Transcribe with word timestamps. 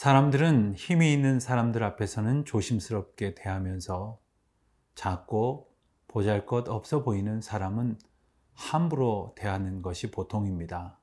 사람들은 0.00 0.76
힘이 0.76 1.12
있는 1.12 1.40
사람들 1.40 1.84
앞에서는 1.84 2.46
조심스럽게 2.46 3.34
대하면서 3.34 4.18
작고 4.94 5.74
보잘 6.08 6.46
것 6.46 6.70
없어 6.70 7.02
보이는 7.02 7.42
사람은 7.42 7.98
함부로 8.54 9.34
대하는 9.36 9.82
것이 9.82 10.10
보통입니다. 10.10 10.98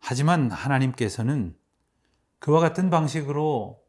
하지만 0.00 0.50
하나님께서는 0.50 1.56
그와 2.40 2.58
같은 2.58 2.90
방식으로 2.90 3.80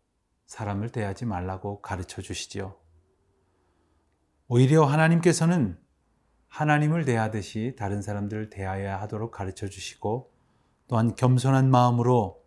사람을 0.46 0.90
대하지 0.92 1.26
말라고 1.26 1.82
가르쳐 1.82 2.22
주시지요. 2.22 2.76
오히려 4.50 4.86
하나님께서는 4.86 5.80
하나님을 6.48 7.06
대하듯이 7.06 7.76
다른 7.76 8.04
사람들을 8.04 8.52
대하여야 8.52 9.02
하도록 9.02 9.32
가르쳐 9.32 9.68
주시고 9.68 10.32
또한 10.88 11.16
겸손한 11.16 11.72
마음으로 11.72 12.40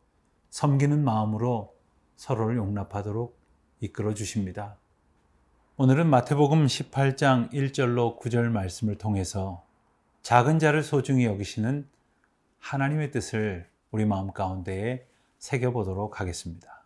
섬기는 0.53 1.03
마음으로 1.03 1.75
서로를 2.17 2.59
용납하도록 2.59 3.35
이끌어 3.81 4.13
주십니다. 4.13 4.77
오늘은 5.79 6.07
마태복음 6.09 6.67
18장 6.67 7.51
1절로 7.51 8.21
9절 8.21 8.51
말씀을 8.51 8.99
통해서 8.99 9.65
작은 10.21 10.59
자를 10.59 10.83
소중히 10.83 11.25
여기시는 11.25 11.89
하나님의 12.59 13.11
뜻을 13.13 13.67
우리 13.93 14.05
마음 14.05 14.31
가운데에 14.31 15.07
새겨보도록 15.39 16.21
하겠습니다. 16.21 16.85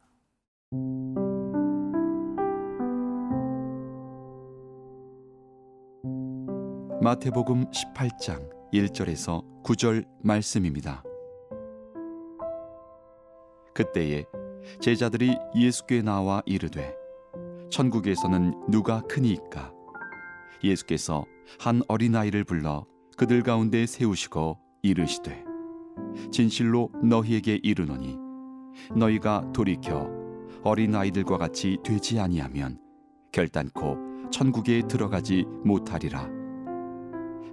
마태복음 7.03 7.73
18장 7.73 8.49
1절에서 8.73 9.65
9절 9.65 10.07
말씀입니다. 10.23 11.03
그때에 13.77 14.25
제자들이 14.81 15.37
예수께 15.55 16.01
나와 16.01 16.43
이르되 16.47 16.95
천국에서는 17.71 18.55
누가 18.71 19.03
크니이까 19.03 19.71
예수께서 20.65 21.27
한 21.61 21.83
어린아이를 21.87 22.45
불러 22.45 22.87
그들 23.19 23.43
가운데 23.43 23.85
세우시고 23.85 24.59
이르시되 24.83 25.45
진실로 26.33 26.91
너희에게 27.03 27.61
이르노니 27.63 28.17
너희가 28.97 29.53
돌이켜 29.53 30.09
어린아이들과 30.63 31.37
같이 31.37 31.77
되지 31.85 32.19
아니하면 32.19 32.79
결단코 33.31 33.99
천국에 34.31 34.83
들어가지 34.89 35.45
못하리라. 35.65 36.29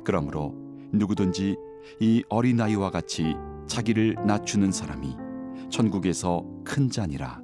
그러므로 0.05 0.55
누구든지 0.93 1.57
이 1.99 2.23
어린아이와 2.29 2.91
같이 2.91 3.35
자기를 3.67 4.15
낮추는 4.25 4.71
사람이 4.71 5.22
천국에서 5.73 6.45
큰 6.63 6.87
자니라. 6.87 7.41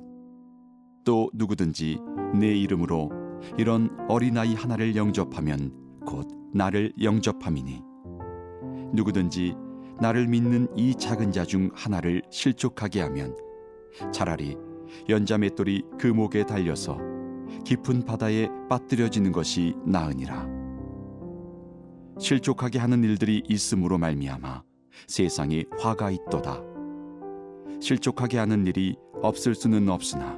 또 1.03 1.31
누구든지 1.33 1.97
내 2.39 2.55
이름으로 2.55 3.09
이런 3.58 3.89
어린아이 4.08 4.53
하나를 4.53 4.95
영접하면 4.95 5.73
곧 6.05 6.27
나를 6.53 6.94
영접함이니. 7.02 7.81
누구든지 8.94 9.55
나를 9.99 10.27
믿는 10.27 10.67
이 10.77 10.94
작은 10.94 11.31
자 11.31 11.44
중 11.44 11.71
하나를 11.73 12.21
실족하게 12.30 13.02
하면 13.02 13.36
차라리 14.14 14.55
연자 15.09 15.39
맷돌이 15.39 15.82
그 15.99 16.05
목에 16.05 16.45
달려서 16.45 16.99
깊은 17.65 18.05
바다에 18.05 18.48
빠뜨려지는 18.70 19.32
것이 19.32 19.73
나으니라. 19.87 20.48
실족하게 22.20 22.77
하는 22.77 23.03
일들이 23.03 23.42
있음으로 23.49 23.98
말미암아 23.98 24.61
세상에 25.08 25.64
화가 25.80 26.11
있도다 26.11 26.70
실족하게 27.79 28.37
하는 28.37 28.67
일이 28.67 28.95
없을 29.21 29.55
수는 29.55 29.89
없으나 29.89 30.37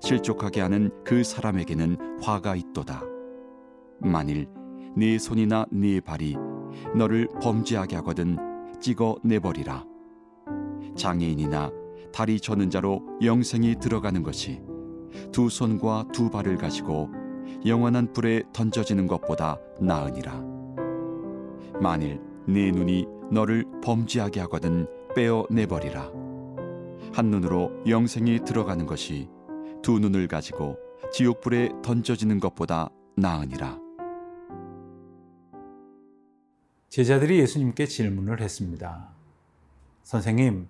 실족하게 0.00 0.60
하는 0.60 0.90
그 1.04 1.24
사람에게는 1.24 2.20
화가 2.22 2.56
있도다. 2.56 3.02
만일 4.00 4.48
네 4.96 5.18
손이나 5.18 5.66
네 5.70 6.00
발이 6.00 6.36
너를 6.96 7.28
범죄하게 7.40 7.96
하거든 7.96 8.36
찍어 8.80 9.16
내버리라. 9.24 9.84
장애인이나 10.96 11.70
다리 12.12 12.40
저는 12.40 12.70
자로 12.70 13.02
영생이 13.22 13.76
들어가는 13.80 14.22
것이 14.22 14.60
두 15.32 15.48
손과 15.48 16.08
두 16.12 16.30
발을 16.30 16.56
가지고 16.56 17.10
영원한 17.66 18.12
불에 18.12 18.42
던져지는 18.52 19.06
것보다 19.06 19.58
나으니라. 19.80 20.42
만일 21.80 22.20
네 22.46 22.70
눈이 22.70 23.06
너를 23.30 23.64
범죄하게 23.82 24.40
하거든 24.40 24.86
빼어 25.14 25.44
내버리라. 25.50 26.27
한 27.18 27.32
눈으로 27.32 27.82
영생이 27.84 28.44
들어가는 28.44 28.86
것이 28.86 29.28
두 29.82 29.98
눈을 29.98 30.28
가지고 30.28 30.78
지옥불에 31.12 31.70
던져지는 31.82 32.38
것보다 32.38 32.90
나으니라. 33.16 33.76
제자들이 36.88 37.40
예수님께 37.40 37.86
질문을 37.86 38.40
했습니다. 38.40 39.08
선생님, 40.04 40.68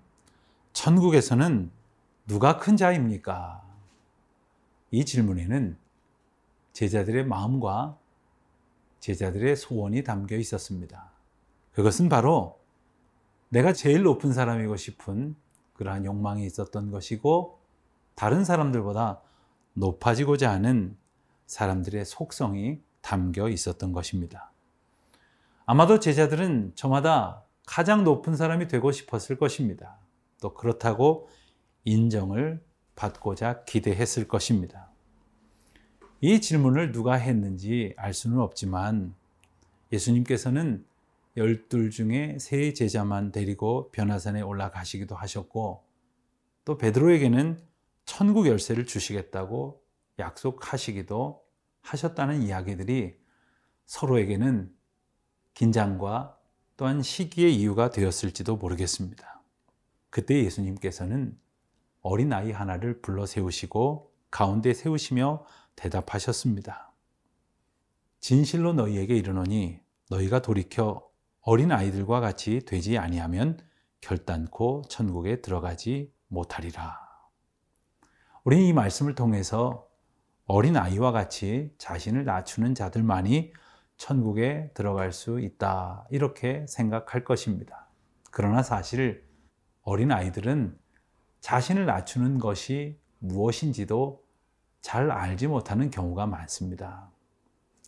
천국에서는 0.73 1.69
누가 2.25 2.57
큰 2.57 2.75
자입니까? 2.77 3.61
이 4.89 5.05
질문에는 5.05 5.77
제자들의 6.73 7.27
마음과 7.27 7.95
제자들의 9.01 9.55
소원이 9.55 10.03
담겨 10.03 10.35
있었습니다. 10.35 11.11
그것은 11.73 12.09
바로 12.09 12.59
내가 13.49 13.71
제일 13.71 14.01
높은 14.01 14.33
사람이고 14.33 14.77
싶은 14.77 15.35
그러한 15.79 16.03
욕망이 16.03 16.45
있었던 16.45 16.91
것이고 16.91 17.57
다른 18.13 18.43
사람들보다 18.43 19.21
높아지고자 19.75 20.51
하는 20.51 20.97
사람들의 21.45 22.03
속성이 22.03 22.81
담겨 22.99 23.47
있었던 23.47 23.93
것입니다. 23.93 24.51
아마도 25.65 26.01
제자들은 26.01 26.73
저마다 26.75 27.45
가장 27.65 28.03
높은 28.03 28.35
사람이 28.35 28.67
되고 28.67 28.91
싶었을 28.91 29.37
것입니다. 29.37 29.97
또 30.41 30.53
그렇다고 30.53 31.29
인정을 31.85 32.61
받고자 32.97 33.63
기대했을 33.63 34.27
것입니다. 34.27 34.89
이 36.19 36.41
질문을 36.41 36.91
누가 36.91 37.13
했는지 37.13 37.93
알 37.95 38.13
수는 38.13 38.39
없지만 38.39 39.15
예수님께서는 39.93 40.85
열둘 41.39 41.89
중에 41.89 42.37
세 42.37 42.73
제자만 42.73 43.31
데리고 43.31 43.89
변화산에 43.91 44.41
올라가시기도 44.41 45.15
하셨고 45.15 45.87
또 46.65 46.77
베드로에게는 46.77 47.57
천국 48.05 48.45
열쇠를 48.45 48.85
주시겠다고 48.85 49.81
약속하시기도 50.19 51.41
하셨다는 51.81 52.43
이야기들이 52.43 53.17
서로에게는 53.85 54.75
긴장과 55.53 56.37
또한 56.75 57.01
시기의 57.01 57.55
이유가 57.55 57.89
되었을지도 57.89 58.57
모르겠습니다. 58.57 59.41
그때 60.09 60.43
예수님께서는 60.43 61.39
어린 62.01 62.33
아이 62.33 62.51
하나를 62.51 63.01
불러 63.01 63.25
세우시고 63.25 64.13
가운데 64.29 64.73
세우시며 64.73 65.45
대답하셨습니다. 65.77 66.91
진실로 68.19 68.73
너희에게 68.73 69.15
이르노니 69.15 69.79
너희가 70.09 70.41
돌이켜 70.41 71.08
어린 71.41 71.71
아이들과 71.71 72.19
같이 72.19 72.59
되지 72.65 72.97
아니하면 72.97 73.57
결단코 74.01 74.83
천국에 74.89 75.41
들어가지 75.41 76.13
못하리라. 76.27 76.99
우리는 78.43 78.63
이 78.65 78.73
말씀을 78.73 79.15
통해서 79.15 79.87
어린 80.45 80.77
아이와 80.77 81.11
같이 81.11 81.73
자신을 81.77 82.25
낮추는 82.25 82.75
자들만이 82.75 83.53
천국에 83.97 84.71
들어갈 84.73 85.11
수 85.11 85.39
있다. 85.39 86.07
이렇게 86.09 86.65
생각할 86.67 87.23
것입니다. 87.23 87.89
그러나 88.31 88.63
사실 88.63 89.27
어린 89.83 90.11
아이들은 90.11 90.77
자신을 91.41 91.85
낮추는 91.85 92.39
것이 92.39 92.99
무엇인지도 93.19 94.23
잘 94.81 95.11
알지 95.11 95.47
못하는 95.47 95.89
경우가 95.89 96.25
많습니다. 96.25 97.11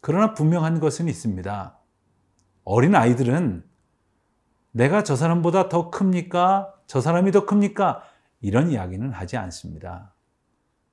그러나 0.02 0.34
분명한 0.34 0.80
것은 0.80 1.08
있습니다. 1.08 1.81
어린 2.64 2.96
아이들은 2.96 3.64
내가 4.72 5.04
저 5.04 5.16
사람보다 5.16 5.70
더 5.70 5.90
큽니까? 5.90 6.74
저 6.88 7.02
사람이 7.02 7.32
더 7.32 7.46
큽니까? 7.46 8.04
이런 8.40 8.72
이야기는 8.72 9.12
하지 9.12 9.38
않습니다. 9.38 10.14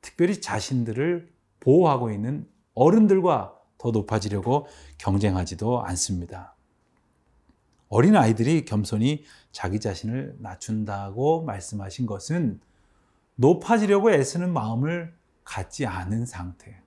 특별히 0.01 0.41
자신들을 0.41 1.33
보호하고 1.61 2.11
있는 2.11 2.49
어른들과 2.75 3.55
더 3.79 3.91
높아지려고 3.91 4.67
경쟁하지도 4.99 5.83
않습니다. 5.85 6.55
어린 7.89 8.17
아이들이 8.17 8.65
겸손히 8.65 9.25
자기 9.51 9.81
자신을 9.81 10.37
낮춘다고 10.41 11.43
말씀하신 11.43 12.07
것은 12.07 12.61
높아지려고 13.37 14.13
애쓰는 14.13 14.53
마음을 14.53 15.17
갖지 15.45 15.87
않은 15.87 16.27
상태. 16.27 16.83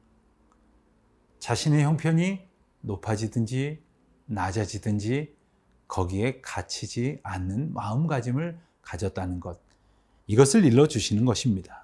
자신의 1.39 1.83
형편이 1.83 2.47
높아지든지 2.81 3.81
낮아지든지 4.31 5.33
거기에 5.87 6.41
갇히지 6.41 7.19
않는 7.23 7.73
마음가짐을 7.73 8.57
가졌다는 8.81 9.39
것. 9.39 9.59
이것을 10.27 10.63
일러주시는 10.63 11.25
것입니다. 11.25 11.83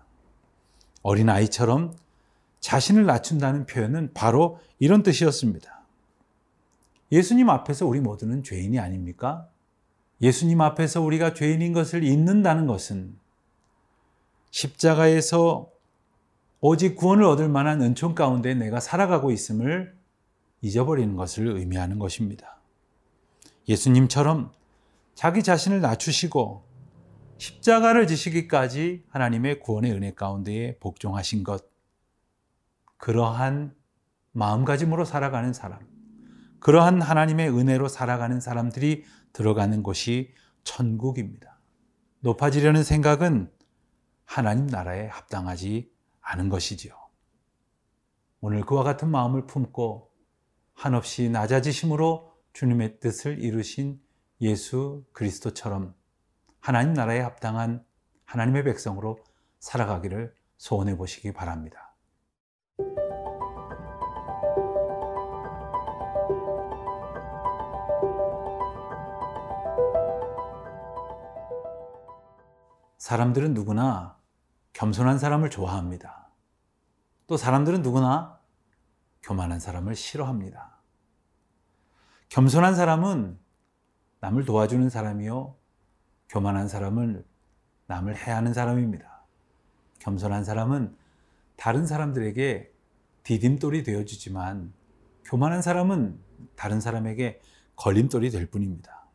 어린아이처럼 1.01 1.95
자신을 2.59 3.05
낮춘다는 3.05 3.65
표현은 3.65 4.13
바로 4.13 4.59
이런 4.79 5.03
뜻이었습니다. 5.03 5.81
예수님 7.11 7.49
앞에서 7.49 7.85
우리 7.85 7.99
모두는 7.99 8.43
죄인이 8.43 8.79
아닙니까? 8.79 9.47
예수님 10.21 10.61
앞에서 10.61 11.01
우리가 11.01 11.33
죄인인 11.33 11.73
것을 11.73 12.03
잊는다는 12.03 12.67
것은 12.67 13.15
십자가에서 14.51 15.69
오직 16.59 16.95
구원을 16.95 17.23
얻을 17.23 17.49
만한 17.49 17.81
은총 17.81 18.15
가운데 18.15 18.53
내가 18.55 18.79
살아가고 18.79 19.31
있음을 19.31 19.95
잊어버리는 20.61 21.15
것을 21.15 21.47
의미하는 21.47 21.99
것입니다. 21.99 22.61
예수님처럼 23.67 24.51
자기 25.13 25.43
자신을 25.43 25.81
낮추시고 25.81 26.65
십자가를 27.37 28.07
지시기까지 28.07 29.05
하나님의 29.09 29.59
구원의 29.59 29.91
은혜 29.91 30.13
가운데에 30.13 30.77
복종하신 30.79 31.43
것, 31.43 31.65
그러한 32.97 33.75
마음가짐으로 34.31 35.05
살아가는 35.05 35.53
사람, 35.53 35.79
그러한 36.59 37.01
하나님의 37.01 37.49
은혜로 37.49 37.87
살아가는 37.87 38.39
사람들이 38.39 39.03
들어가는 39.33 39.83
곳이 39.83 40.33
천국입니다. 40.63 41.59
높아지려는 42.21 42.83
생각은 42.83 43.51
하나님 44.25 44.67
나라에 44.67 45.07
합당하지 45.07 45.91
않은 46.21 46.49
것이지요. 46.49 46.93
오늘 48.41 48.65
그와 48.65 48.83
같은 48.83 49.09
마음을 49.09 49.47
품고 49.47 50.06
한없이 50.77 51.27
낮아지심으로 51.29 52.31
주님의 52.53 52.99
뜻을 52.99 53.39
이루신 53.43 53.99
예수 54.41 55.03
그리스도처럼 55.11 55.95
하나님 56.59 56.93
나라에 56.93 57.19
합당한 57.19 57.83
하나님의 58.25 58.63
백성으로 58.63 59.17
살아가기를 59.57 60.35
소원해 60.57 60.95
보시기 60.95 61.33
바랍니다. 61.33 61.95
사람들은 72.99 73.55
누구나 73.55 74.19
겸손한 74.73 75.17
사람을 75.17 75.49
좋아합니다. 75.49 76.29
또 77.25 77.35
사람들은 77.35 77.81
누구나 77.81 78.36
교만한 79.27 79.59
사람을 79.59 79.93
싫어합니다. 79.93 80.77
겸손한 82.29 82.75
사람은 82.75 83.37
남을 84.21 84.45
도와주는 84.45 84.89
사람이요. 84.89 85.53
교만한 86.29 86.69
사람은 86.69 87.25
남을 87.87 88.15
해하는 88.15 88.53
사람입니다. 88.53 89.25
겸손한 89.99 90.45
사람은 90.45 90.95
다른 91.57 91.85
사람들에게 91.85 92.71
디딤돌이 93.23 93.83
되어주지만 93.83 94.71
교만한 95.25 95.61
사람은 95.61 96.17
다른 96.55 96.79
사람에게 96.79 97.41
걸림돌이 97.75 98.29
될 98.29 98.49
뿐입니다. 98.49 99.07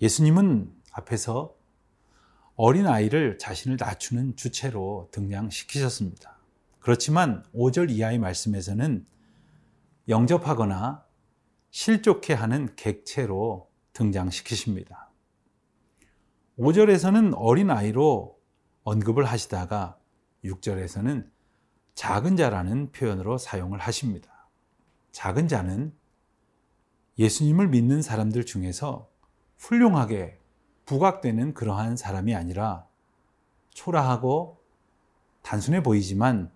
예수님은 0.00 0.74
앞에서 0.90 1.54
어린 2.56 2.88
아이를 2.88 3.38
자신을 3.38 3.76
낮추는 3.78 4.34
주체로 4.34 5.08
등장시키셨습니다. 5.12 6.41
그렇지만 6.82 7.44
5절 7.54 7.90
이하의 7.90 8.18
말씀에서는 8.18 9.06
영접하거나 10.08 11.04
실족해 11.70 12.34
하는 12.34 12.74
객체로 12.74 13.70
등장시키십니다. 13.92 15.10
5절에서는 16.58 17.34
어린 17.36 17.70
아이로 17.70 18.36
언급을 18.82 19.24
하시다가 19.24 19.96
6절에서는 20.44 21.30
작은 21.94 22.36
자라는 22.36 22.90
표현으로 22.90 23.38
사용을 23.38 23.78
하십니다. 23.78 24.48
작은 25.12 25.46
자는 25.46 25.94
예수님을 27.16 27.68
믿는 27.68 28.02
사람들 28.02 28.44
중에서 28.44 29.08
훌륭하게 29.56 30.40
부각되는 30.86 31.54
그러한 31.54 31.96
사람이 31.96 32.34
아니라 32.34 32.88
초라하고 33.70 34.60
단순해 35.42 35.84
보이지만 35.84 36.50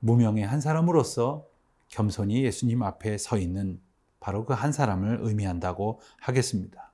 무명의 0.00 0.44
한 0.46 0.60
사람으로서 0.60 1.46
겸손히 1.88 2.44
예수님 2.44 2.82
앞에 2.82 3.18
서 3.18 3.38
있는 3.38 3.80
바로 4.20 4.44
그 4.44 4.52
한 4.52 4.72
사람을 4.72 5.20
의미한다고 5.22 6.00
하겠습니다. 6.20 6.92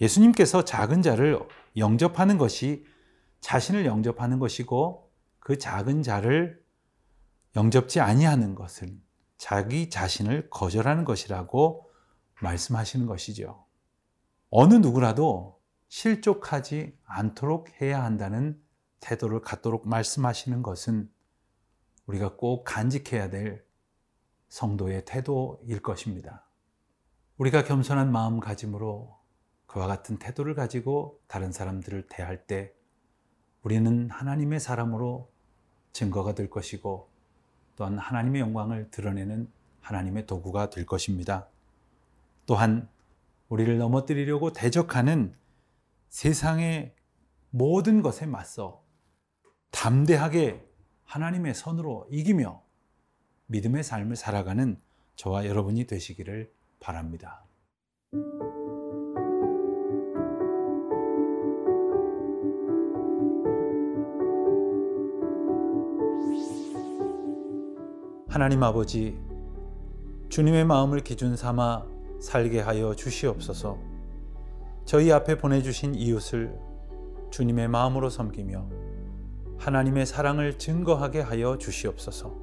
예수님께서 0.00 0.64
작은 0.64 1.02
자를 1.02 1.40
영접하는 1.76 2.38
것이 2.38 2.84
자신을 3.40 3.86
영접하는 3.86 4.38
것이고 4.38 5.10
그 5.38 5.58
작은 5.58 6.02
자를 6.02 6.62
영접지 7.56 8.00
아니하는 8.00 8.54
것은 8.54 9.00
자기 9.36 9.90
자신을 9.90 10.50
거절하는 10.50 11.04
것이라고 11.04 11.90
말씀하시는 12.40 13.06
것이죠. 13.06 13.64
어느 14.50 14.74
누구라도 14.74 15.60
실족하지 15.88 16.96
않도록 17.04 17.80
해야 17.80 18.02
한다는 18.02 18.60
태도를 19.00 19.40
갖도록 19.40 19.88
말씀하시는 19.88 20.62
것은 20.62 21.10
우리가 22.08 22.36
꼭 22.36 22.64
간직해야 22.64 23.30
될 23.30 23.64
성도의 24.48 25.04
태도일 25.04 25.80
것입니다. 25.82 26.48
우리가 27.36 27.64
겸손한 27.64 28.10
마음가짐으로 28.10 29.16
그와 29.66 29.86
같은 29.86 30.18
태도를 30.18 30.54
가지고 30.54 31.20
다른 31.26 31.52
사람들을 31.52 32.06
대할 32.08 32.46
때 32.46 32.72
우리는 33.62 34.08
하나님의 34.10 34.58
사람으로 34.58 35.30
증거가 35.92 36.34
될 36.34 36.48
것이고 36.48 37.10
또한 37.76 37.98
하나님의 37.98 38.40
영광을 38.40 38.90
드러내는 38.90 39.52
하나님의 39.82 40.26
도구가 40.26 40.70
될 40.70 40.86
것입니다. 40.86 41.48
또한 42.46 42.88
우리를 43.50 43.76
넘어뜨리려고 43.76 44.52
대적하는 44.52 45.36
세상의 46.08 46.94
모든 47.50 48.00
것에 48.00 48.24
맞서 48.24 48.82
담대하게 49.70 50.67
하나님의 51.08 51.54
선으로 51.54 52.06
이기며 52.10 52.62
믿음의 53.46 53.82
삶을 53.82 54.14
살아가는 54.14 54.78
저와 55.16 55.46
여러분이 55.46 55.86
되시기를 55.86 56.52
바랍니다. 56.80 57.46
하나님 68.28 68.62
아버지, 68.62 69.18
주님의 70.28 70.66
마음을 70.66 71.00
기준 71.00 71.36
삼아 71.36 71.86
살게 72.20 72.60
하여 72.60 72.94
주시옵소서. 72.94 73.78
저희 74.84 75.10
앞에 75.10 75.38
보내주신 75.38 75.94
이웃을 75.94 76.54
주님의 77.30 77.68
마음으로 77.68 78.10
섬기며 78.10 78.87
하나님의 79.58 80.06
사랑을 80.06 80.56
증거하게 80.56 81.20
하여 81.20 81.58
주시옵소서. 81.58 82.34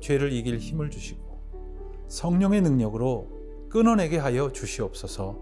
죄를 0.00 0.32
이길 0.32 0.58
힘을 0.58 0.90
주시고 0.90 2.06
성령의 2.08 2.62
능력으로 2.62 3.28
끊어내게 3.68 4.18
하여 4.18 4.50
주시옵소서. 4.52 5.38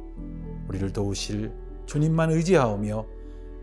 우리를 0.68 0.92
도우실 0.92 1.52
주님만 1.86 2.30
의지하오며 2.30 3.06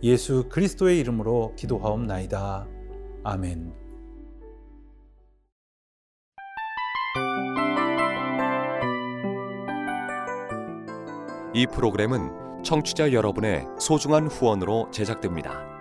예수 0.03 0.47
그리스도의 0.49 0.99
이름으로 0.99 1.53
기도하옵나이다. 1.55 2.67
아멘. 3.23 3.73
이 11.53 11.67
프로그램은 11.67 12.63
청취자 12.63 13.11
여러분의 13.11 13.65
소중한 13.77 14.27
후원으로 14.27 14.89
제작됩니다. 14.91 15.80